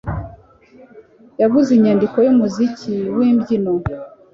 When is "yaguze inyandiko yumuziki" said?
1.41-2.93